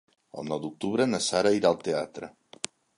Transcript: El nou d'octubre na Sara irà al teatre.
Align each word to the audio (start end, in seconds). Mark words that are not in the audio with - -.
El 0.43 0.47
nou 0.51 0.61
d'octubre 0.63 1.07
na 1.11 1.21
Sara 1.27 1.55
irà 1.59 1.73
al 1.75 1.81
teatre. 1.87 2.35